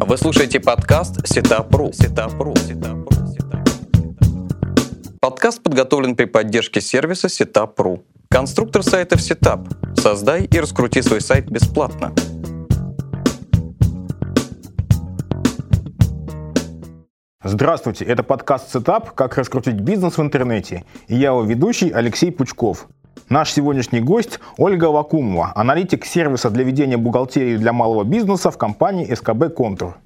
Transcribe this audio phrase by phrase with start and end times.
[0.00, 1.92] Вы слушаете подкаст Сетапру.
[1.92, 2.54] Сетапру.
[5.20, 8.04] Подкаст подготовлен при поддержке сервиса Setup.ru.
[8.30, 10.00] Конструктор сайтов Setup.
[10.00, 12.14] Создай и раскрути свой сайт бесплатно.
[17.42, 22.88] Здравствуйте, это подкаст Setup «Как раскрутить бизнес в интернете» и я его ведущий Алексей Пучков.
[23.28, 29.12] Наш сегодняшний гость Ольга Вакумова, аналитик сервиса для ведения бухгалтерии для малого бизнеса в компании
[29.14, 29.98] СКБ «Контур».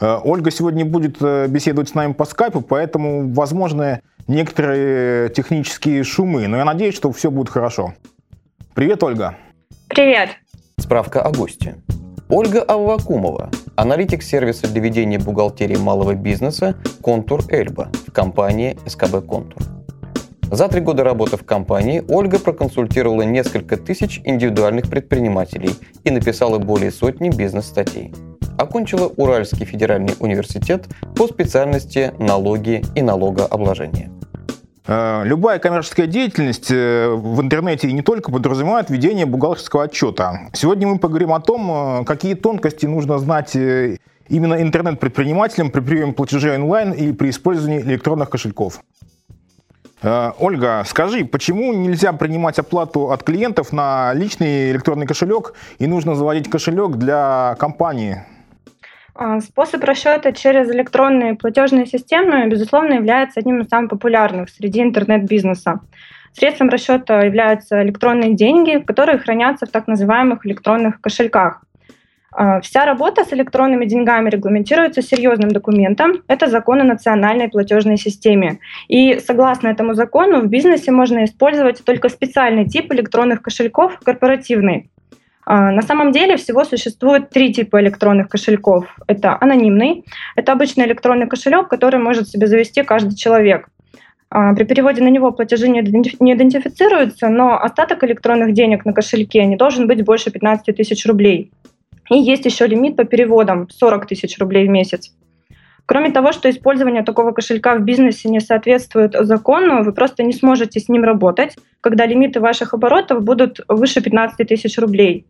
[0.00, 6.48] Э, Ольга сегодня будет э, беседовать с нами по скайпу, поэтому возможны некоторые технические шумы,
[6.48, 7.94] но я надеюсь, что все будет хорошо.
[8.74, 9.36] Привет, Ольга.
[9.86, 10.30] Привет.
[10.76, 11.76] Справка о госте.
[12.28, 19.73] Ольга Аввакумова, аналитик сервиса для ведения бухгалтерии малого бизнеса «Контур Эльба» в компании СКБ «Контур».
[20.54, 25.70] За три года работы в компании Ольга проконсультировала несколько тысяч индивидуальных предпринимателей
[26.04, 28.14] и написала более сотни бизнес-статей.
[28.56, 30.86] Окончила Уральский федеральный университет
[31.16, 34.12] по специальности налоги и налогообложение.
[34.86, 40.50] Э, любая коммерческая деятельность э, в интернете и не только подразумевает ведение бухгалтерского отчета.
[40.52, 46.54] Сегодня мы поговорим о том, э, какие тонкости нужно знать именно интернет-предпринимателям при приеме платежей
[46.54, 48.78] онлайн и при использовании электронных кошельков.
[50.04, 56.50] Ольга, скажи, почему нельзя принимать оплату от клиентов на личный электронный кошелек и нужно заводить
[56.50, 58.22] кошелек для компании?
[59.16, 65.80] А, способ расчета через электронные платежные системы, безусловно, является одним из самых популярных среди интернет-бизнеса.
[66.32, 71.63] Средством расчета являются электронные деньги, которые хранятся в так называемых электронных кошельках.
[72.36, 76.22] А, вся работа с электронными деньгами регламентируется серьезным документом.
[76.26, 78.58] Это закон о национальной платежной системе.
[78.88, 84.90] И согласно этому закону в бизнесе можно использовать только специальный тип электронных кошельков, корпоративный.
[85.46, 88.86] А, на самом деле всего существует три типа электронных кошельков.
[89.06, 90.04] Это анонимный,
[90.34, 93.68] это обычный электронный кошелек, который может себе завести каждый человек.
[94.30, 99.54] А, при переводе на него платежи не идентифицируются, но остаток электронных денег на кошельке не
[99.54, 101.52] должен быть больше 15 тысяч рублей.
[102.10, 105.12] И есть еще лимит по переводам 40 тысяч рублей в месяц.
[105.86, 110.80] Кроме того, что использование такого кошелька в бизнесе не соответствует закону, вы просто не сможете
[110.80, 115.26] с ним работать, когда лимиты ваших оборотов будут выше 15 тысяч рублей.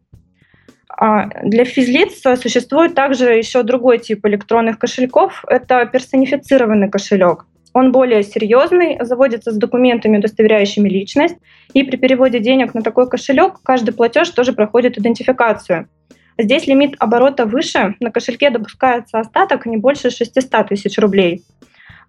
[0.88, 5.44] А для физлиц существует также еще другой тип электронных кошельков.
[5.48, 7.46] Это персонифицированный кошелек.
[7.72, 11.34] Он более серьезный, заводится с документами, удостоверяющими личность,
[11.72, 15.88] и при переводе денег на такой кошелек каждый платеж тоже проходит идентификацию–
[16.38, 21.44] Здесь лимит оборота выше, на кошельке допускается остаток не больше 600 тысяч рублей.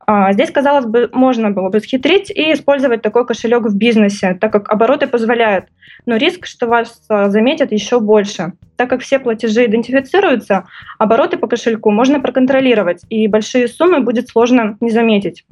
[0.08, 4.52] А, здесь, казалось бы, можно было бы схитрить и использовать такой кошелек в бизнесе, так
[4.52, 5.66] как обороты позволяют.
[6.06, 8.53] Но риск, что вас а, заметят, еще больше.
[8.75, 10.66] Так как все платежи идентифицируются,
[11.00, 15.44] обороты по кошельку можно проконтролировать, и большие суммы будет сложно не заметить.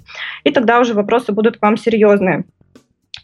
[0.43, 2.45] И тогда уже вопросы будут к вам серьезные.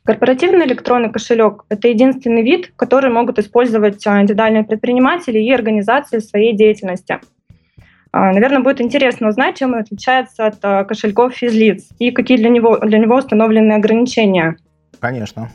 [0.10, 6.24] Корпоративный электронный кошелек– это единственный вид, который могут использовать а, индивидуальные предприниматели и организации в
[6.24, 7.20] своей деятельности.
[8.12, 12.50] А, Наверное, будет интересно узнать, чем он отличается от а, кошельков физлиц и какие для
[12.50, 14.58] него, для него установлены ограничения.
[15.00, 15.52] Конечно.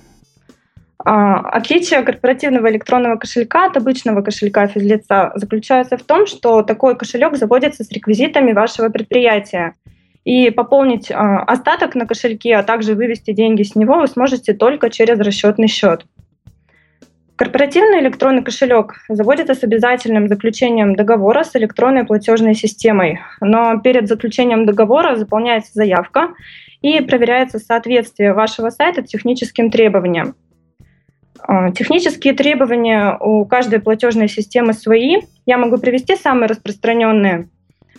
[0.98, 7.82] Отличие корпоративного электронного кошелька от обычного кошелька физлица заключается в том, что такой кошелек заводится
[7.82, 9.74] с реквизитами вашего предприятия.
[10.24, 14.90] И пополнить э, остаток на кошельке, а также вывести деньги с него вы сможете только
[14.90, 16.06] через расчетный счет.
[17.36, 24.66] Корпоративный электронный кошелек заводится с обязательным заключением договора с электронной платежной системой, но перед заключением
[24.66, 26.34] договора заполняется заявка
[26.80, 30.36] и проверяется соответствие вашего сайта техническим требованиям.
[31.40, 35.22] А, технические требования у каждой платежной системы свои.
[35.44, 37.48] Я могу привести самые распространенные.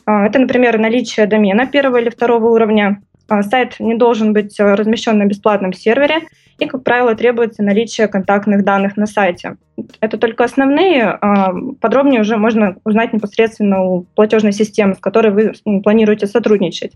[0.06, 3.02] А, это, например, наличие домена первого или второго уровня.
[3.28, 6.22] А, сайт не должен быть э, размещен на бесплатном сервере,
[6.60, 9.58] и, как правило, требуется наличие контактных данных на сайте.
[10.00, 15.82] Это только основные, а, подробнее уже можно узнать непосредственно у платежной системы, с которой вы
[15.82, 16.94] планируете сотрудничать.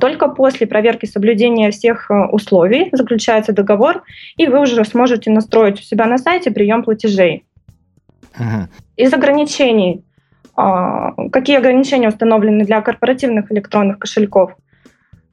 [0.00, 4.04] Только после проверки соблюдения всех э, условий заключается договор,
[4.36, 7.44] и вы уже сможете настроить у себя на сайте прием платежей.
[8.38, 8.68] Угу.
[8.96, 10.04] Из ограничений
[10.56, 14.56] какие ограничения установлены для корпоративных электронных кошельков?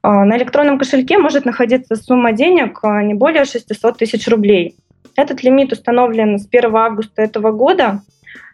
[0.04, 4.76] А, на электронном кошельке может находиться сумма денег а, не более 600 тысяч рублей.
[5.16, 8.02] Этот лимит установлен с 1 августа этого года.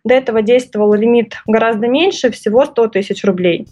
[0.05, 3.67] До этого действовал лимит гораздо меньше, всего 100 тысяч рублей.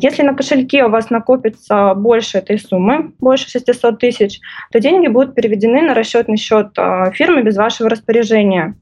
[0.00, 4.40] Если на кошельке у вас накопится больше этой суммы, больше 600 тысяч,
[4.70, 6.76] то деньги будут переведены на расчетный счет
[7.14, 8.74] фирмы без вашего распоряжения.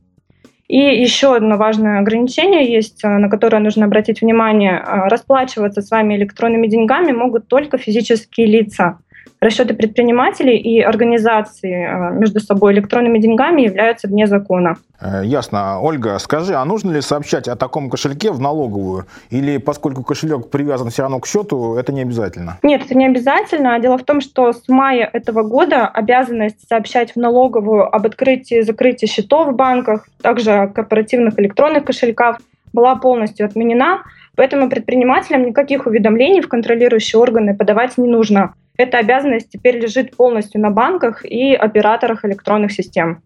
[0.70, 4.80] И еще одно важное ограничение есть, на которое нужно обратить внимание.
[4.84, 8.98] Расплачиваться с вами электронными деньгами могут только физические лица–
[9.40, 14.76] расчеты предпринимателей и организации э, между собой электронными деньгами являются вне закона.
[15.00, 15.80] Э, ясно.
[15.80, 19.06] Ольга, скажи, а нужно ли сообщать о таком кошельке в налоговую?
[19.30, 22.58] Или поскольку кошелек привязан все равно к счету, это не обязательно?
[22.62, 23.78] Нет, это не обязательно.
[23.80, 28.62] Дело в том, что с мая этого года обязанность сообщать в налоговую об открытии и
[28.62, 32.40] закрытии счетов в банках, также корпоративных электронных кошельках
[32.74, 34.02] была полностью отменена.
[34.36, 38.54] Поэтому предпринимателям никаких уведомлений в контролирующие органы подавать не нужно.
[38.80, 43.22] Эта обязанность теперь лежит полностью на банках и операторах электронных систем.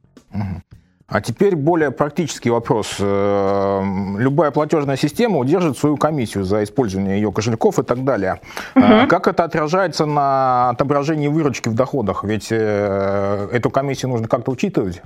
[1.06, 2.96] А теперь более практический вопрос.
[2.98, 3.82] Э,
[4.18, 8.40] любая платежная система удержит свою комиссию за использование ее кошельков и так далее.
[8.74, 9.06] Угу.
[9.08, 12.24] Как это отражается на отображении выручки в доходах?
[12.24, 15.02] Ведь э, эту комиссию нужно как-то учитывать.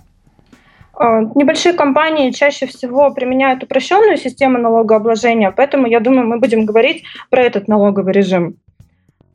[0.98, 7.42] Небольшие компании чаще всего применяют упрощенную систему налогообложения, поэтому я думаю, мы будем говорить про
[7.42, 8.56] этот налоговый режим.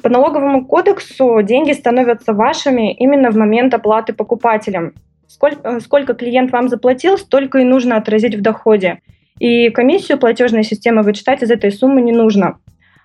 [0.03, 4.91] По налоговому кодексу деньги становятся вашими именно в момент оплаты покупателям.
[5.27, 8.99] Сколько, э, сколько клиент вам заплатил, столько и нужно отразить в доходе.
[9.39, 12.57] И комиссию платежной системы вычитать из этой суммы не нужно.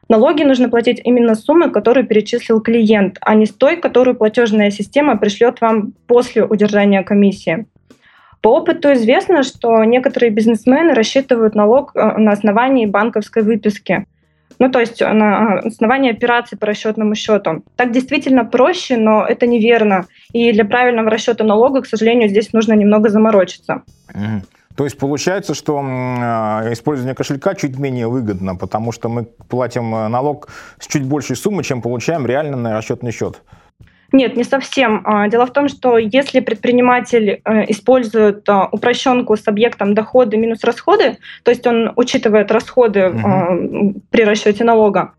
[0.09, 4.71] Налоги нужно платить именно с суммы, которую перечислил клиент, а не с той, которую платежная
[4.73, 7.67] система пришлет вам после удержания комиссии.
[8.43, 14.05] По опыту известно, что некоторые бизнесмены рассчитывают налог э, на основании банковской выписки–
[14.59, 17.63] ну, то есть на основании операций по расчетному счету.
[17.77, 20.07] Так действительно проще, но это неверно.
[20.33, 23.83] И для правильного расчета налога, к сожалению, здесь нужно немного заморочиться.
[24.75, 30.49] То есть получается, что а, использование кошелька чуть менее выгодно, потому что мы платим налог
[30.79, 33.43] с чуть большей суммы, чем получаем реально на расчетный счет.
[34.11, 35.03] Нет, не совсем.
[35.05, 40.65] А, дело в том, что если предприниматель э, использует а, упрощенку с объектом доходы минус
[40.65, 44.01] расходы, то есть он учитывает расходы угу.
[44.11, 45.13] при расчете налога,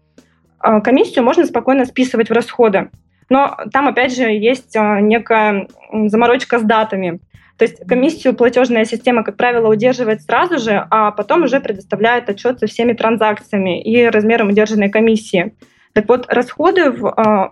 [0.60, 2.90] комиссию можно спокойно списывать в расходы.
[3.30, 7.20] Но там, опять же, есть некая заморочка с датами.
[7.58, 12.60] То есть комиссию платежная система, как правило, удерживает сразу же, а потом уже предоставляет отчет
[12.60, 15.54] со всеми транзакциями и размером удержанной комиссии.
[15.94, 17.52] Так вот, расходы в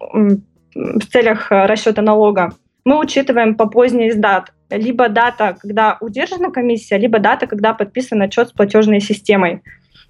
[0.78, 2.54] в целях э, расчета налога
[2.86, 4.54] мы учитываем по поздней дат.
[4.70, 9.58] Либо дата, когда удержана комиссия, либо дата, когда подписан отчет с платежной системой.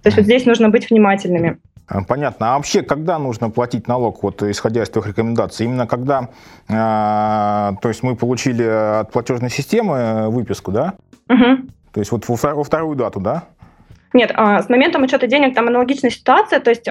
[0.03, 1.57] То есть вот здесь нужно быть внимательными.
[1.87, 2.53] А, понятно.
[2.53, 5.65] А вообще, когда нужно платить налог, вот исходя из твоих рекомендаций?
[5.65, 6.29] Именно когда,
[6.67, 6.73] э,
[7.81, 10.93] то есть мы получили от платежной системы выписку, да?
[11.29, 11.67] Угу.
[11.93, 13.45] То есть вот во вторую дату, да?
[14.17, 16.89] Нет, а, с моментом учета денег там аналогичная ситуация, то есть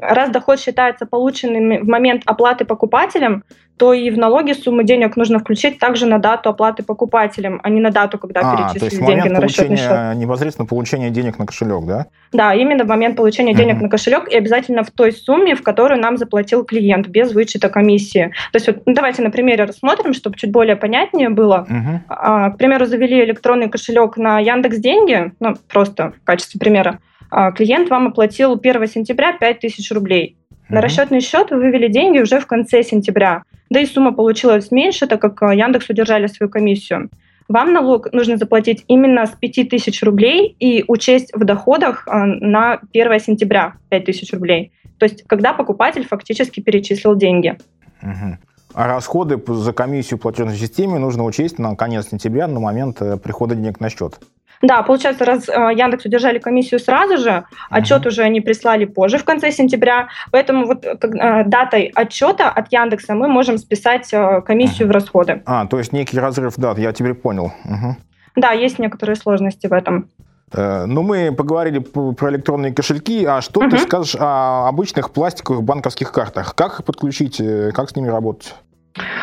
[0.00, 3.42] раз доход считается полученным в момент оплаты покупателем,
[3.82, 7.80] то и в налоге сумму денег нужно включить также на дату оплаты покупателям, а не
[7.80, 10.16] на дату, когда а, перечислили деньги на расчетный счет.
[10.16, 12.06] непосредственно получения денег на кошелек, да?
[12.30, 13.82] Да, именно в момент получения денег uh-huh.
[13.82, 18.32] на кошелек и обязательно в той сумме, в которую нам заплатил клиент, без вычета комиссии.
[18.52, 21.66] То есть вот, ну, давайте на примере рассмотрим, чтобы чуть более понятнее было.
[21.68, 21.98] Uh-huh.
[22.08, 27.00] А, к примеру, завели электронный кошелек на Яндекс Деньги, ну просто в качестве примера.
[27.32, 30.36] А, клиент вам оплатил 1 сентября 5000 рублей.
[30.68, 33.42] На расчетный счет вы вывели деньги уже в конце сентября.
[33.72, 37.08] Да и сумма получилась меньше, так как э, Яндекс удержали свою комиссию.
[37.48, 43.20] Вам налог нужно заплатить именно с 5000 рублей и учесть в доходах э, на 1
[43.20, 44.72] сентября 5000 рублей.
[44.98, 47.56] То есть, когда покупатель фактически перечислил деньги.
[48.02, 48.36] Угу.
[48.74, 53.16] А расходы за комиссию в платежной системе нужно учесть на конец сентября, на момент э,
[53.16, 54.20] прихода денег на счет.
[54.62, 58.08] Да, получается, раз э, Яндекс удержали комиссию сразу же, отчет uh-huh.
[58.08, 63.26] уже они прислали позже, в конце сентября, поэтому вот э, датой отчета от Яндекса мы
[63.26, 64.90] можем списать э, комиссию uh-huh.
[64.90, 65.42] в расходы.
[65.46, 67.52] А, то есть некий разрыв дат, я теперь понял.
[67.64, 67.94] Uh-huh.
[68.36, 70.08] Да, есть некоторые сложности в этом.
[70.54, 73.70] Ну, мы поговорили про электронные кошельки, а что uh-huh.
[73.70, 76.54] ты скажешь о обычных пластиковых банковских картах?
[76.54, 77.40] Как их подключить,
[77.74, 78.54] как с ними работать?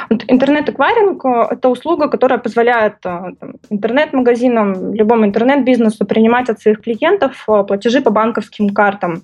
[0.09, 3.33] Интернет-эквайринг э,– это услуга, которая позволяет э,
[3.69, 9.23] интернет-магазинам, любому интернет-бизнесу принимать от своих клиентов э, платежи по банковским картам.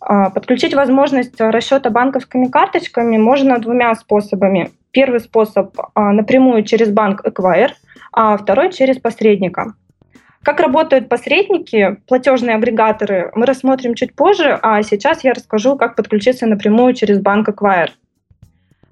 [0.00, 4.70] Подключить возможность расчета банковскими карточками можно двумя способами.
[4.92, 7.74] Первый способ напрямую через банк Эквайр,
[8.12, 9.74] а второй через посредника.
[10.44, 16.46] Как работают посредники, платежные агрегаторы, мы рассмотрим чуть позже, а сейчас я расскажу, как подключиться
[16.46, 17.90] напрямую через банк Эквайр.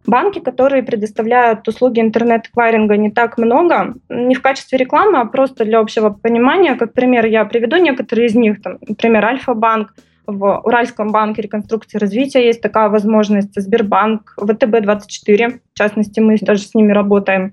[0.06, 3.94] Банки, которые предоставляют услуги интернет-эквайринга, не так много.
[4.08, 6.76] Не в качестве рекламы, а просто для общего понимания.
[6.76, 8.62] Как пример, я приведу некоторые из них.
[8.62, 9.94] Там, например, Альфа-банк,
[10.26, 16.62] в Уральском банке реконструкции и развития есть такая возможность, Сбербанк, ВТБ-24, в частности, мы даже
[16.62, 17.52] с ними работаем.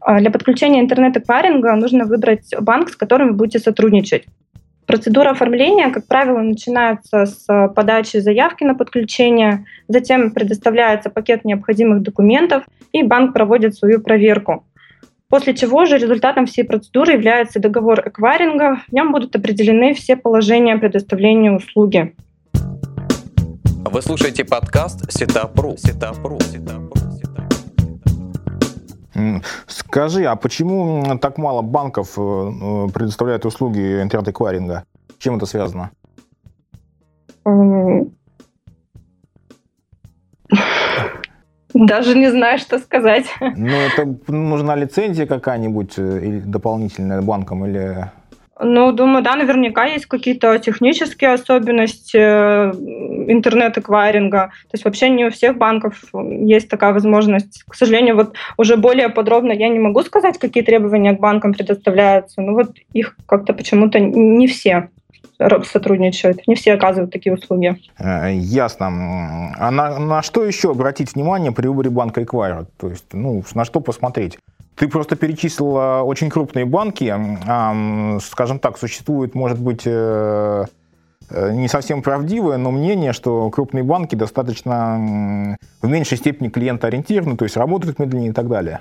[0.00, 4.26] А для подключения интернет-эквайринга нужно выбрать банк, с которым вы будете сотрудничать.
[4.86, 12.64] Процедура оформления, как правило, начинается с подачи заявки на подключение, затем предоставляется пакет необходимых документов,
[12.92, 14.64] и банк проводит свою проверку.
[15.28, 18.82] После чего же результатом всей процедуры является договор эквайринга.
[18.88, 22.14] В нем будут определены все положения предоставления услуги.
[23.90, 25.76] Вы слушаете подкаст Сетапру.
[25.76, 26.38] Сетапру.
[29.66, 34.84] Скажи, а почему так мало банков э, предоставляют услуги интернет-эквайринга?
[35.18, 35.90] Чем это связано?
[41.74, 43.26] Даже не знаю, что сказать.
[43.40, 48.10] Ну, это нужна лицензия какая-нибудь э, дополнительная банкам, или...
[48.58, 52.72] Ну, думаю, да, наверняка есть какие-то технические особенности э,
[53.28, 54.46] интернет-эквайринга.
[54.46, 57.64] То есть вообще не у всех банков есть такая возможность.
[57.68, 62.40] К сожалению, вот уже более подробно я не могу сказать, какие требования к банкам предоставляются.
[62.40, 64.88] Но вот их как-то почему-то не все
[65.64, 66.46] сотрудничают.
[66.46, 67.76] Не все оказывают такие услуги.
[67.98, 68.86] Э, ясно.
[69.58, 72.66] А на, на что еще обратить внимание при выборе банка Эквайра?
[72.78, 74.38] То есть, ну, на что посмотреть?
[74.76, 77.12] Ты просто перечислила очень крупные банки.
[78.20, 80.64] Скажем так, существует, может быть, э,
[81.30, 87.44] э, не совсем правдивое, но мнение, что крупные банки достаточно в меньшей степени клиентоориентированы, то
[87.44, 88.80] есть работают медленнее и так далее.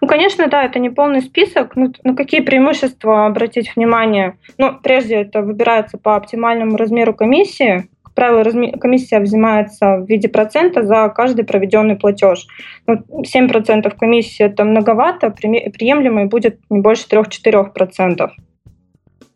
[0.00, 1.76] Ну, конечно, да, это не полный список.
[1.76, 4.36] Ну, на какие преимущества обратить внимание?
[4.58, 7.88] Ну, прежде это выбирается по оптимальному размеру комиссии.
[8.16, 12.46] Правило, разми- комиссия взимается в виде процента за каждый проведенный платеж.
[12.86, 18.30] Ну, 7% комиссии это многовато, при- приемлемый будет не больше 3-4%.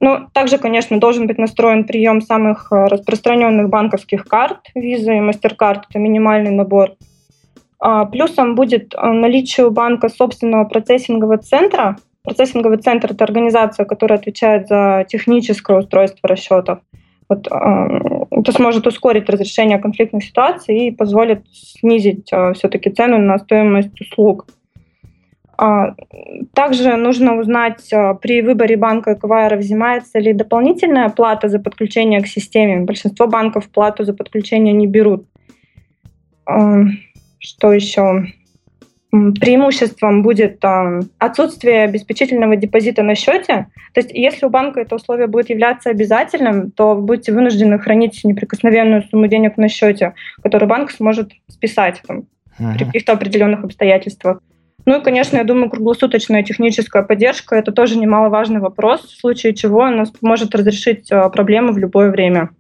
[0.01, 5.83] Ну, также, конечно, должен быть настроен прием самых э, распространенных банковских карт, Visa и MasterCard,
[5.91, 6.93] это минимальный набор.
[7.81, 11.97] А, плюсом будет а, наличие у банка собственного процессингового центра.
[12.23, 16.79] Процессинговый центр– это организация, которая отвечает за техническое устройство расчетов.
[17.29, 24.01] Вот, а, это сможет ускорить разрешение конфликтных ситуаций и позволит снизить все-таки цену на стоимость
[24.01, 24.47] услуг.
[26.55, 27.93] Также нужно узнать
[28.23, 32.81] при выборе банка эквайра, взимается ли дополнительная плата за подключение к системе.
[32.81, 35.27] Большинство банков плату за подключение не берут.
[36.47, 38.33] Что еще?
[39.11, 43.67] Преимуществом будет э, отсутствие обеспечительного депозита на счете.
[43.93, 48.21] То есть, если у банка это условие будет являться обязательным, то вы будете вынуждены хранить
[48.23, 52.25] неприкосновенную сумму денег на счете, которую банк сможет списать там,
[52.61, 52.75] uh-huh.
[52.75, 54.41] при каких-то определенных обстоятельствах.
[54.87, 59.83] Ну и, конечно, я думаю, круглосуточная техническая поддержка– это тоже немаловажный вопрос, в случае чего
[59.83, 62.51] она поможет разрешить э, проблему в любое время.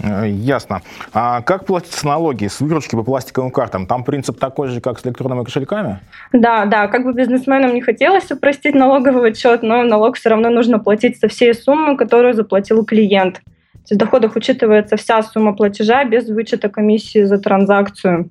[0.00, 0.82] Э, ясно.
[1.12, 3.86] А как платятся налоги с выручки по пластиковым картам?
[3.86, 6.00] Там принцип такой же, как с электронными кошельками?
[6.32, 6.88] Да, да.
[6.88, 11.28] Как бы бизнесменам не хотелось упростить налоговый отчет, но налог все равно нужно платить со
[11.28, 13.34] всей суммы, которую заплатил клиент.
[13.34, 18.30] То есть в доходах учитывается вся сумма платежа без вычета комиссии за транзакцию.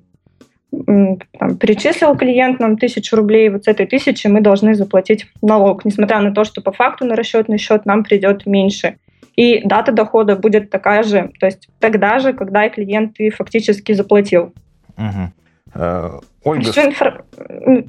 [0.70, 6.20] Там, перечислил клиент нам тысячу рублей, вот с этой тысячи мы должны заплатить налог, несмотря
[6.20, 8.96] на то, что по факту на расчетный счет нам придет меньше
[9.36, 13.92] и дата дохода будет такая же, то есть тогда же, когда и клиент и фактически
[13.92, 14.52] заплатил.
[14.96, 16.22] Угу.
[16.44, 16.70] Ольга...
[16.70, 17.24] Всю инфор...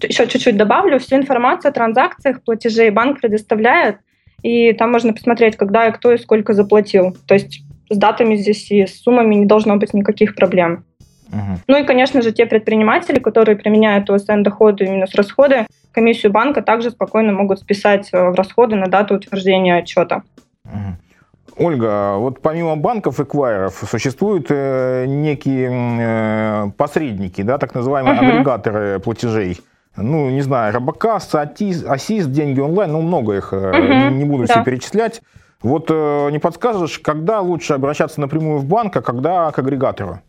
[0.01, 0.99] Еще чуть-чуть добавлю.
[0.99, 3.97] Всю информацию о транзакциях, платежей банк предоставляет,
[4.41, 7.17] и там можно посмотреть, когда и кто и сколько заплатил.
[7.27, 10.85] То есть с датами здесь и с суммами не должно быть никаких проблем.
[11.29, 11.59] Угу.
[11.67, 16.91] Ну и, конечно же, те предприниматели, которые применяют ОСН доходы минус расходы, комиссию банка также
[16.91, 20.23] спокойно могут списать э, в расходы на дату утверждения отчета.
[20.65, 20.97] Угу.
[21.57, 28.31] Ольга, вот помимо банков и квайров существуют э, некие э, посредники, да, так называемые uh-huh.
[28.31, 29.61] агрегаторы платежей.
[29.95, 34.09] Ну, не знаю, Робокас, Асис, деньги онлайн, ну, много их, uh-huh.
[34.11, 34.53] не буду да.
[34.53, 35.21] все перечислять.
[35.61, 40.19] Вот э, не подскажешь, когда лучше обращаться напрямую в банк, а когда к агрегатору?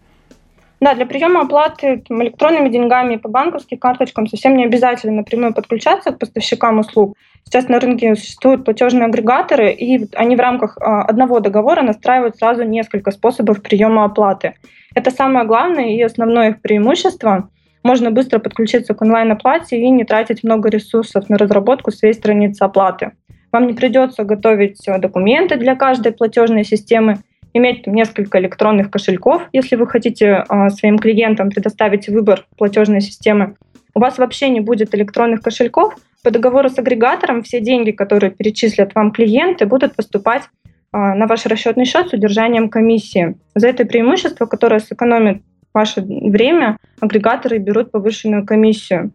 [0.84, 6.10] Да, для приема оплаты там, электронными деньгами по банковским карточкам совсем не обязательно напрямую подключаться
[6.10, 7.16] к поставщикам услуг.
[7.44, 12.64] Сейчас на рынке существуют платежные агрегаторы, и они в рамках а, одного договора настраивают сразу
[12.64, 14.56] несколько способов приема оплаты.
[14.94, 17.48] Это самое главное и основное их преимущество.
[17.82, 23.12] Можно быстро подключиться к онлайн-оплате и не тратить много ресурсов на разработку своей страницы оплаты.
[23.52, 27.20] Вам не придется готовить э, документы для каждой платежной системы,
[27.54, 33.56] иметь несколько электронных кошельков, если вы хотите а, своим клиентам предоставить выбор платежной системы.
[33.94, 35.94] У вас вообще не будет электронных кошельков,
[36.24, 40.42] по договору с агрегатором все деньги, которые перечислят вам клиенты, будут поступать
[40.90, 43.36] а, на ваш расчетный счет с удержанием комиссии.
[43.54, 45.42] За это преимущество, которое сэкономит
[45.74, 49.12] ваше время, агрегаторы берут повышенную комиссию.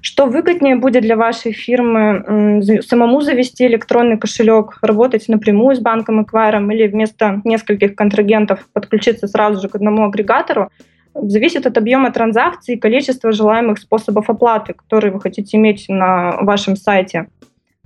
[0.00, 2.62] Что выгоднее будет для вашей фирмы?
[2.82, 9.62] Самому завести электронный кошелек, работать напрямую с банком Эквайром или вместо нескольких контрагентов подключиться сразу
[9.62, 10.70] же к одному агрегатору?
[11.14, 16.76] Зависит от объема транзакций и количества желаемых способов оплаты, которые вы хотите иметь на вашем
[16.76, 17.28] сайте.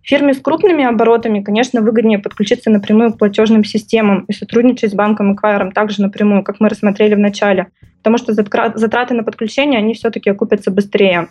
[0.02, 5.34] Фирме с крупными оборотами, конечно, выгоднее подключиться напрямую к платежным системам и сотрудничать с банком
[5.34, 7.66] Эквайром также напрямую, как мы рассмотрели в начале,
[7.98, 11.28] потому что затраты на подключение, они все-таки окупятся быстрее.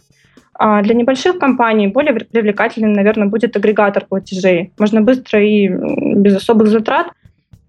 [0.60, 4.72] А для небольших компаний более привлекательным, наверное, будет агрегатор платежей.
[4.80, 7.08] Можно быстро и без особых затрат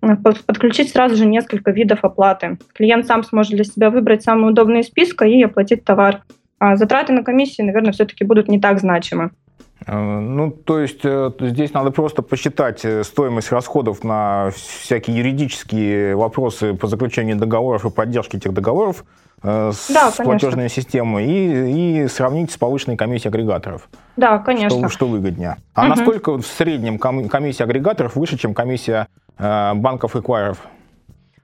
[0.00, 2.58] подключить сразу же несколько видов оплаты.
[2.72, 6.22] Клиент сам сможет для себя выбрать самый удобный из списка и оплатить товар.
[6.60, 9.30] А затраты на комиссии, наверное, все-таки будут не так значимы.
[9.86, 16.16] Э, ну, то есть э, здесь надо просто посчитать э, стоимость расходов на всякие юридические
[16.16, 19.04] вопросы по заключению договоров и поддержке этих договоров
[19.42, 23.88] с да, платежной системой и, и сравнить с повышенной комиссией агрегаторов.
[24.16, 24.78] Да, конечно.
[24.78, 25.56] Что, что выгоднее.
[25.74, 25.88] А угу.
[25.90, 29.06] насколько в среднем комиссия агрегаторов выше, чем комиссия
[29.38, 30.58] банков и квайров?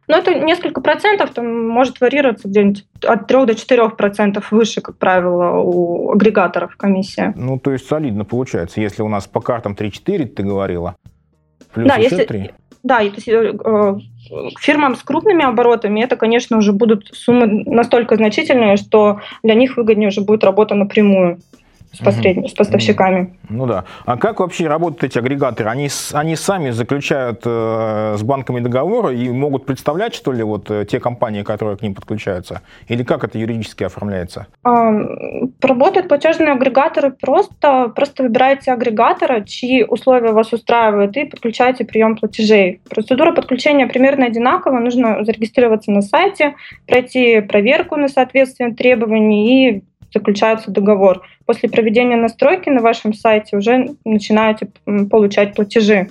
[0.06, 4.98] Ну, это несколько процентов, там может варьироваться где-нибудь от 3 до 4 процентов выше, как
[4.98, 7.32] правило, у агрегаторов комиссия.
[7.36, 8.82] Ну, то есть солидно получается.
[8.82, 10.96] Если у нас по картам 3-4, ты говорила,
[11.72, 12.50] плюс да, еще если, 3.
[12.84, 13.94] Да, и, то есть, э, э,
[14.60, 20.08] фирмам с крупными оборотами это, конечно, уже будут суммы настолько значительные, что для них выгоднее
[20.08, 21.38] уже будет работа напрямую
[21.94, 23.34] с, посредник, с поставщиками.
[23.48, 23.84] Ну да.
[24.04, 25.70] А как вообще работают эти агрегаторы?
[25.70, 30.84] Они, они сами заключают э, с банками договоры и могут представлять, что ли, вот э,
[30.84, 32.62] те компании, которые к ним подключаются?
[32.88, 34.46] Или как это юридически оформляется?
[34.64, 34.92] А,
[35.62, 37.92] работают платежные агрегаторы просто.
[37.94, 42.80] Просто выбираете агрегатора, чьи условия вас устраивают, и подключаете прием платежей.
[42.88, 44.78] Процедура подключения примерно одинакова.
[44.78, 46.54] Нужно зарегистрироваться на сайте,
[46.86, 49.84] пройти проверку на соответствие требований и
[50.14, 51.22] заключается договор.
[51.44, 54.68] После проведения настройки на вашем сайте уже начинаете
[55.10, 56.08] получать платежи.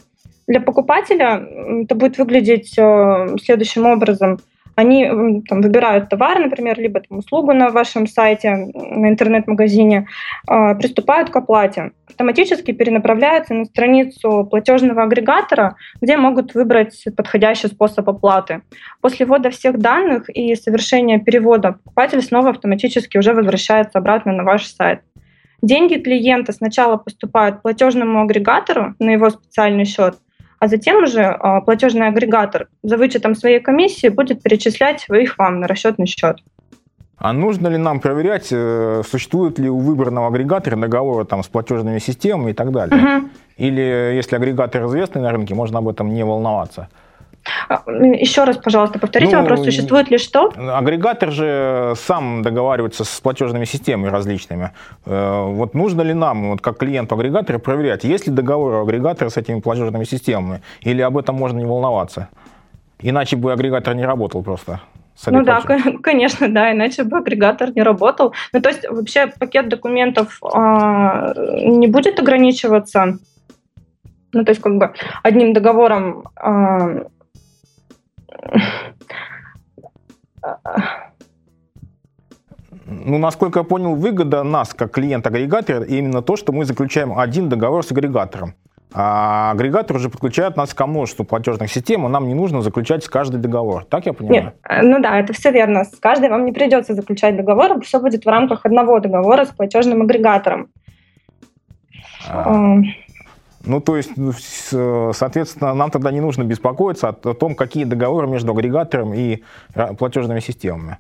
[0.47, 1.47] Для покупателя
[1.83, 4.39] это будет выглядеть э, следующим образом–
[4.75, 10.07] они там, выбирают товар, например, либо там, услугу на вашем сайте, на интернет-магазине,
[10.49, 11.91] э, приступают к оплате.
[12.09, 18.61] Автоматически перенаправляются на страницу платежного агрегатора, где могут выбрать подходящий способ оплаты.
[19.01, 24.65] После ввода всех данных и совершения перевода покупатель снова автоматически уже возвращается обратно на ваш
[24.65, 25.01] сайт.
[25.63, 30.17] Деньги клиента сначала поступают платежному агрегатору на его специальный счет,
[30.63, 35.67] а затем уже а, платежный агрегатор за вычетом своей комиссии будет перечислять их вам на
[35.67, 36.37] расчетный счет.
[37.17, 41.99] А нужно ли нам проверять, э, существует ли у выбранного агрегатора договоры там, с платежными
[41.99, 42.95] системами и так далее?
[42.95, 43.29] Угу.
[43.57, 46.87] Или если агрегатор известный на рынке, можно об этом не волноваться?
[47.67, 49.63] А, еще раз, пожалуйста, повторите ну, вопрос.
[49.63, 50.51] Существует ли что?
[50.55, 54.71] Агрегатор же сам договаривается с платежными системами различными.
[55.05, 59.29] Э, вот нужно ли нам, вот как клиенту агрегатора, проверять, есть ли договор у агрегатора
[59.29, 62.29] с этими платежными системами, или об этом можно не волноваться?
[63.01, 64.79] Иначе бы агрегатор не работал просто.
[65.27, 65.61] Ну да,
[66.01, 68.33] конечно, да, иначе бы агрегатор не работал.
[68.51, 73.19] Ну то есть вообще пакет документов а, не будет ограничиваться
[74.33, 77.05] ну, то есть как бы одним договором а,
[82.85, 87.85] ну, насколько я понял, выгода нас, как клиент-агрегатор, именно то, что мы заключаем один договор
[87.85, 88.55] с агрегатором.
[88.95, 93.09] А агрегатор уже подключает нас ко множеству платежных систем, и нам не нужно заключать с
[93.09, 93.85] каждый договор.
[93.85, 94.43] Так я понимаю?
[94.43, 95.83] Нет, э, ну да, это все верно.
[95.83, 100.03] С каждой вам не придется заключать договор, все будет в рамках одного договора с платежным
[100.03, 100.69] агрегатором.
[102.29, 102.81] А.
[103.65, 104.33] Ну, то есть, ну,
[105.13, 110.41] соответственно, нам тогда не нужно беспокоиться о том, какие договоры между агрегатором и э, платежными
[110.41, 110.97] системами.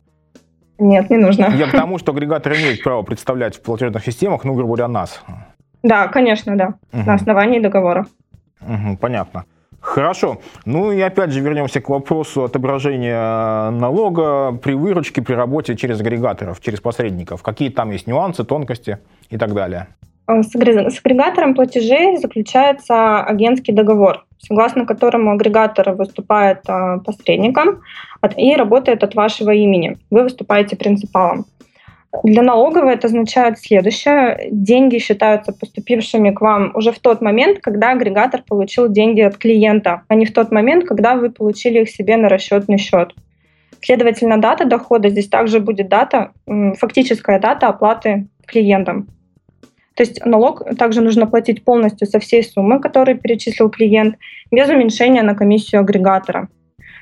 [0.79, 1.53] Нет, не нужно.
[1.55, 5.21] Я к тому, что агрегатор имеет право представлять в платежных системах, ну, грубо говоря, нас.
[5.83, 6.75] Да, конечно, да.
[6.93, 7.03] Угу.
[7.05, 8.05] На основании договора.
[8.61, 9.45] Угу, понятно.
[9.81, 10.39] Хорошо.
[10.63, 16.61] Ну и опять же вернемся к вопросу отображения налога при выручке, при работе через агрегаторов,
[16.61, 17.43] через посредников.
[17.43, 18.99] Какие там есть нюансы, тонкости
[19.29, 19.87] и так далее.
[20.27, 27.81] Э, с агрегатором платежей заключается агентский договор, согласно которому агрегатор выступает э, посредником
[28.37, 29.97] и работает от вашего имени.
[30.09, 31.45] Вы выступаете принципалом.
[32.23, 34.47] Для налоговой это означает следующее.
[34.51, 40.03] Деньги считаются поступившими к вам уже в тот момент, когда агрегатор получил деньги от клиента,
[40.07, 43.15] а не в тот момент, когда вы получили их себе на расчетный счет.
[43.81, 46.31] Следовательно, дата дохода здесь также будет дата,
[46.77, 49.07] фактическая дата оплаты клиентам.
[49.95, 54.15] То есть налог также нужно платить полностью со всей суммы, которую перечислил клиент,
[54.51, 56.49] без уменьшения на комиссию агрегатора.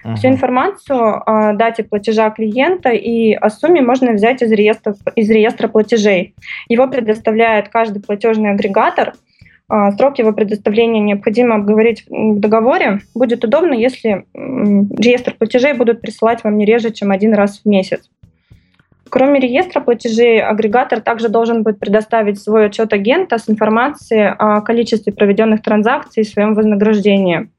[0.04, 0.16] Угу.
[0.16, 5.68] Всю информацию о дате платежа клиента и о сумме можно взять из реестра, из реестра
[5.68, 6.34] платежей.
[6.70, 9.14] Его предоставляет каждый платежный агрегатор.
[9.70, 13.02] А, сроки его предоставления необходимо обговорить в договоре.
[13.16, 18.10] Будет удобно, если реестр платежей будут присылать вам не реже, чем один раз в месяц.
[19.12, 25.12] Кроме реестра платежей, агрегатор также должен будет предоставить свой отчет агента с информацией о количестве
[25.12, 27.50] проведенных транзакций и своем вознаграждении.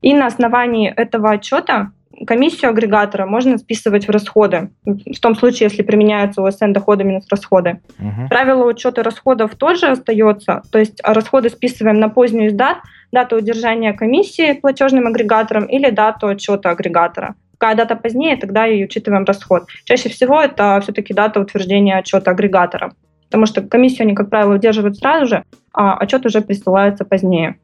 [0.00, 1.90] И на основании этого отчета
[2.24, 7.80] комиссию агрегатора можно списывать в расходы, в том случае, если применяются ОСН доходы минус расходы.
[7.98, 8.28] Угу.
[8.28, 12.78] Правило учета расходов тоже остается, то есть расходы списываем на позднюю дат,
[13.10, 17.34] дату удержания комиссии платежным агрегатором или дату отчета агрегатора.
[17.62, 19.68] Какая дата позднее, тогда и учитываем расход.
[19.84, 22.92] Чаще всего это все-таки дата утверждения отчета агрегатора,
[23.26, 27.54] потому что комиссию они, как правило, удерживают сразу же, а отчет уже присылается позднее.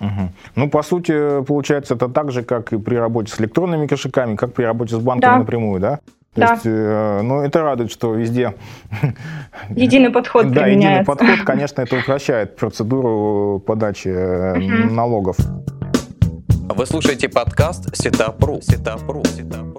[0.00, 0.32] Угу.
[0.56, 4.52] Ну, по сути, получается, это так же, как и при работе с электронными кошельками, как
[4.52, 5.38] при работе с банками да.
[5.38, 6.00] напрямую, да?
[6.34, 6.52] То да.
[6.54, 8.54] есть, э, ну, это радует, что везде...
[9.76, 14.92] Единый подход Да, единый подход, конечно, это упрощает процедуру подачи угу.
[14.92, 15.36] налогов.
[16.70, 18.60] Вы слушаете подкаст Сетапру.
[18.60, 19.24] Сетапру.
[19.24, 19.76] Сетапру.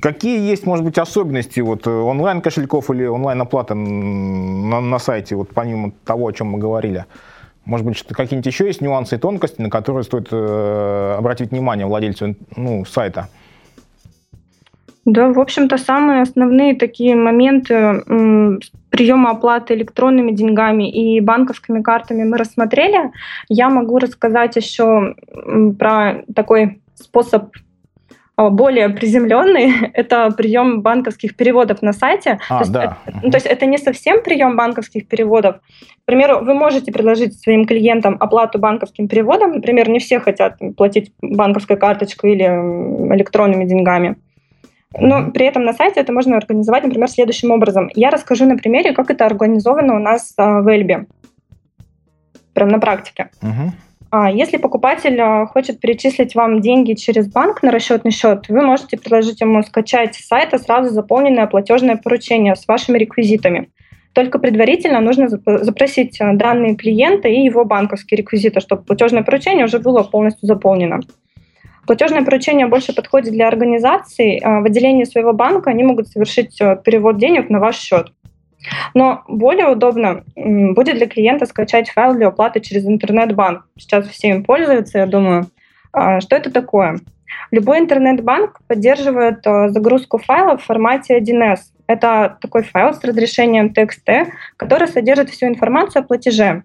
[0.00, 5.92] Какие есть, может быть, особенности вот, э, онлайн-кошельков или онлайн-оплаты на, на сайте, вот помимо
[6.04, 7.06] того, о чем мы говорили?
[7.64, 12.36] Может быть, какие-нибудь еще есть нюансы и тонкости, на которые стоит э, обратить внимание владельцу
[12.54, 13.28] ну, сайта?
[15.06, 18.02] Да, в общем-то, самые основные такие моменты
[18.96, 23.12] приема оплаты электронными деньгами и банковскими картами мы рассмотрели.
[23.48, 25.14] Я могу рассказать еще
[25.78, 27.50] про такой способ
[28.36, 32.38] а, более приземленный– это прием банковских переводов на сайте.
[32.48, 32.98] А, то, есть, да.
[33.06, 35.56] это, то есть это не совсем прием банковских переводов.
[35.56, 39.52] К примеру, вы можете предложить своим клиентам оплату банковским переводом.
[39.52, 42.44] Например, не все хотят платить банковской карточкой или
[43.14, 44.16] электронными деньгами.
[44.98, 47.90] Но при этом на сайте это можно организовать, например, следующим образом.
[47.94, 51.06] Я расскажу на примере, как это организовано у нас а, в Эльбе.
[52.54, 53.28] Прям на практике.
[53.42, 54.32] Uh-huh.
[54.32, 59.40] Если покупатель а, хочет перечислить вам деньги через банк на расчетный счет, вы можете предложить
[59.40, 63.68] ему скачать с сайта сразу заполненное платежное поручение с вашими реквизитами.
[64.14, 70.02] Только предварительно нужно запросить данные клиента и его банковские реквизиты, чтобы платежное поручение уже было
[70.04, 71.00] полностью заполнено.
[71.86, 74.38] Платежное поручение больше подходит для организаций.
[74.38, 78.12] А, в отделении своего банка они могут совершить э, перевод денег на ваш счет.
[78.94, 83.66] Но более удобно будет для клиента скачать файл для оплаты через интернет-банк.
[83.78, 85.46] Сейчас все им пользуются, я думаю.
[85.92, 86.98] А, что это такое?
[87.50, 91.58] Любой интернет-банк поддерживает э, загрузку файлов в формате 1С.
[91.86, 96.64] Это такой файл с разрешением TXT, который содержит всю информацию о платеже.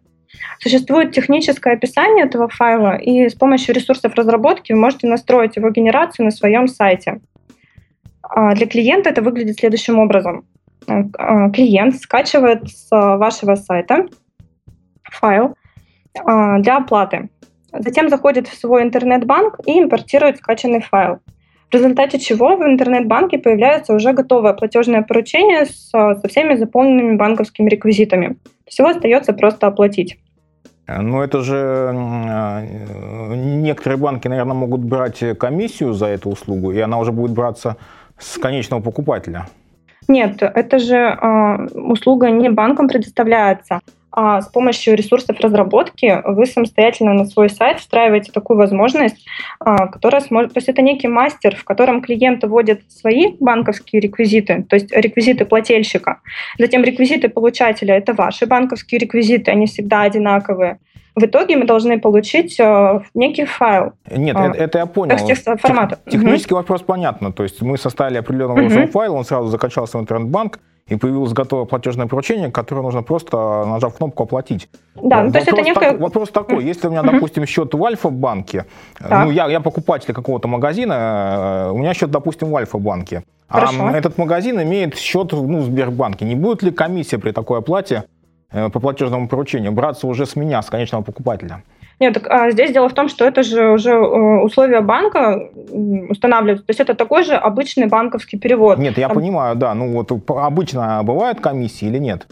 [0.59, 6.25] Существует техническое описание этого файла, и с помощью ресурсов разработки вы можете настроить его генерацию
[6.25, 7.19] на своем сайте.
[8.21, 10.45] А, для клиента это выглядит следующим образом.
[10.87, 14.07] А, а, клиент скачивает с вашего сайта
[15.03, 15.55] файл
[16.13, 17.29] для оплаты.
[17.71, 21.19] Затем заходит в свой интернет-банк и импортирует скачанный файл.
[21.71, 27.69] В результате чего в интернет-банке появляется уже готовое платежное поручение со, со всеми заполненными банковскими
[27.69, 28.35] реквизитами.
[28.67, 30.17] Всего остается просто оплатить.
[30.87, 36.99] Ну, это же э, некоторые банки, наверное, могут брать комиссию за эту услугу, и она
[36.99, 37.77] уже будет браться
[38.17, 39.45] с конечного покупателя.
[40.09, 43.79] Нет, это же э, услуга не банком предоставляется,
[44.11, 49.25] а с помощью ресурсов разработки вы самостоятельно на свой сайт встраиваете такую возможность,
[49.59, 50.53] а, которая сможет...
[50.53, 55.45] То есть это некий мастер, в котором клиент вводит свои банковские реквизиты, то есть реквизиты
[55.45, 56.19] плательщика.
[56.57, 60.79] Затем реквизиты получателя— это ваши банковские реквизиты, они всегда одинаковые.
[61.15, 63.93] В итоге мы должны получить э, некий файл.
[64.09, 65.17] Нет, а, это, я понял.
[65.17, 65.99] Текст формата.
[66.09, 66.61] Технический угу.
[66.61, 67.33] вопрос понятно.
[67.33, 68.91] То есть мы составили определенный угу.
[68.91, 73.95] файл, он сразу закачался в интернет-банк, и появилось готовое платежное поручение, которое нужно просто, нажав
[73.95, 74.69] кнопку, оплатить.
[74.95, 75.91] Да, ну, то есть это некое...
[75.91, 78.65] Так, вопрос такой, если у меня, допустим, счет в Альфа-банке,
[78.99, 84.17] ну, я, я покупатель какого-то магазина, э, у меня счет, допустим, в Альфа-банке, а этот
[84.17, 86.25] магазин имеет счет ну, в Сбербанке.
[86.25, 88.05] Не будет ли комиссия при такой оплате
[88.51, 91.63] э, по платежному поручению браться уже с меня, с конечного покупателя?
[92.01, 95.51] Нет, так, а здесь дело в том, что это же уже э, условия банка
[96.09, 96.65] устанавливаются.
[96.65, 98.79] То есть это такой же обычный банковский перевод.
[98.79, 99.17] Нет, я Там...
[99.17, 99.75] понимаю, да.
[99.75, 102.25] Ну вот обычно бывают комиссии или нет?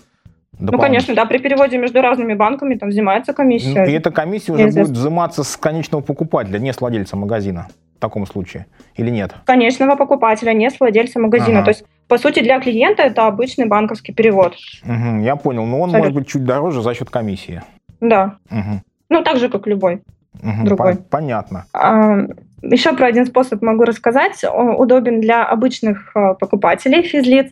[0.58, 3.86] Ну, конечно, да, при переводе между разными банками там взимается комиссия.
[3.86, 8.26] И эта комиссия уже будет взиматься с конечного покупателя, не с владельца магазина в таком
[8.26, 9.36] случае, или нет?
[9.46, 11.60] Конечного покупателя, не с владельца магазина.
[11.60, 11.66] Ага.
[11.66, 14.56] То есть, по сути, для клиента это обычный банковский перевод.
[14.84, 16.00] Угу, я понял, но он Абсолютно.
[16.00, 17.62] может быть чуть дороже за счет комиссии.
[18.02, 18.38] Да.
[18.50, 18.82] Угу.
[19.10, 20.02] Ну, так же, как любой.
[20.42, 20.98] угу, другой.
[21.10, 21.66] Понятно.
[21.74, 22.28] А,
[22.62, 24.44] еще про один способ могу рассказать.
[24.44, 27.52] Он удобен для обычных э, покупателей, физлиц.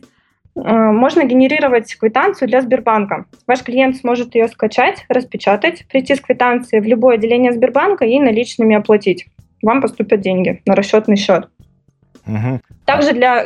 [0.54, 3.26] Э, можно генерировать квитанцию для Сбербанка.
[3.46, 8.76] Ваш клиент сможет ее скачать, распечатать, прийти с квитанцией в любое отделение Сбербанка и наличными
[8.76, 9.26] оплатить.
[9.62, 11.48] Вам поступят деньги на расчетный счет.
[12.26, 12.60] Угу.
[12.84, 13.44] Также для...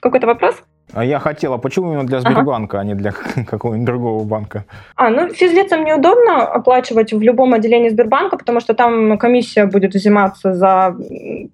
[0.00, 0.62] Какой-то вопрос?
[0.92, 2.80] А я хотела, почему именно для Сбербанка, ага.
[2.80, 3.12] а не для
[3.46, 4.64] какого-нибудь другого банка?
[4.96, 10.52] А, ну, физлицам неудобно оплачивать в любом отделении Сбербанка, потому что там комиссия будет взиматься
[10.52, 10.94] за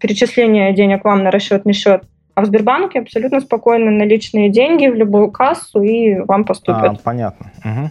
[0.00, 2.02] перечисление денег вам на расчетный счет.
[2.34, 6.84] А в Сбербанке абсолютно спокойно наличные деньги в любую кассу и вам поступят.
[6.84, 7.50] А, понятно.
[7.64, 7.90] Угу.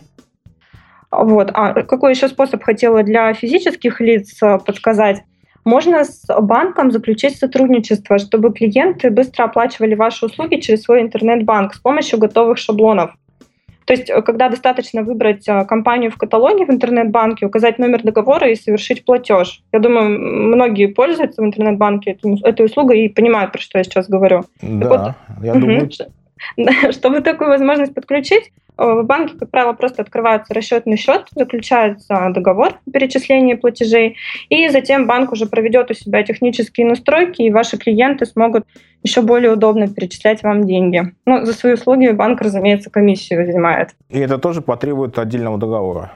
[1.12, 1.52] Вот.
[1.54, 5.24] А какой еще способ хотела для физических лиц э, подсказать?
[5.68, 11.80] Можно с банком заключить сотрудничество, чтобы клиенты быстро оплачивали ваши услуги через свой интернет-банк с
[11.80, 13.12] помощью готовых шаблонов.
[13.84, 18.50] То есть, э, когда достаточно выбрать э, компанию в каталоге в интернет-банке, указать номер договора
[18.50, 19.62] и совершить платеж.
[19.74, 22.12] Я думаю, многие пользуются в интернет-банке
[22.44, 24.46] этой, услугой и понимают, про что я сейчас говорю.
[24.62, 25.60] Да, вот, я угу.
[25.60, 25.90] думаю.
[26.94, 32.92] Чтобы такую возможность подключить, в банке, как правило, просто открывается расчетный счет, заключается договор о
[32.92, 34.16] перечислении платежей,
[34.50, 38.66] и затем банк уже проведет у себя технические настройки, и ваши клиенты смогут
[39.04, 41.14] еще более удобно перечислять вам деньги.
[41.26, 43.96] Ну, за свои услуги банк, разумеется, комиссию взимает.
[44.10, 46.12] И это тоже потребует отдельного договора?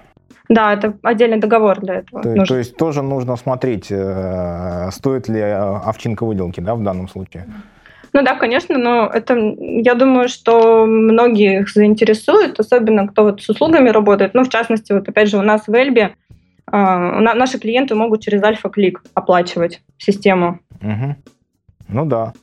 [0.50, 2.21] Да, это отдельный договор для этого.
[2.24, 7.08] То, то есть тоже нужно смотреть, э, стоит ли э, овчинка выделки да, в данном
[7.08, 7.45] случае?
[8.13, 13.89] Ну да, конечно, но это, я думаю, что многих заинтересует, особенно кто вот с услугами
[13.89, 14.34] работает.
[14.34, 16.15] Ну, в частности, вот опять же, у нас в Эльбе
[16.71, 20.60] э, наши клиенты могут через Альфа-клик оплачивать систему.
[20.82, 21.15] Угу.
[21.88, 22.34] Ну да.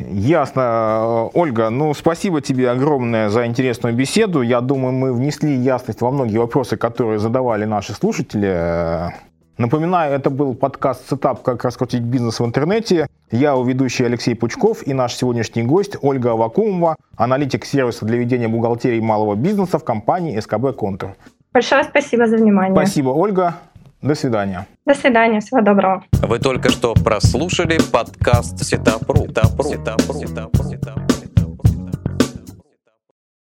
[0.00, 1.70] Ясно, Ольга.
[1.70, 4.42] Ну, спасибо тебе огромное за интересную беседу.
[4.42, 9.12] Я думаю, мы внесли ясность во многие вопросы, которые задавали наши слушатели.
[9.58, 11.42] Напоминаю, это был подкаст «Setup.
[11.42, 13.08] Как раскрутить бизнес в интернете».
[13.32, 18.46] Я, его ведущий Алексей Пучков и наш сегодняшний гость Ольга Аввакумова, аналитик сервиса для ведения
[18.46, 21.16] бухгалтерии малого бизнеса в компании СКБ «Контур».
[21.52, 22.72] Большое спасибо за внимание.
[22.72, 23.56] Спасибо, Ольга.
[24.00, 24.68] До свидания.
[24.86, 25.40] До свидания.
[25.40, 26.04] Всего доброго.
[26.12, 29.26] Вы только что прослушали подкаст Сетапру.
[29.26, 29.64] Сетапру.
[29.64, 30.14] Сетапру.
[30.14, 30.64] Сетапру.
[30.64, 31.17] Сетапру.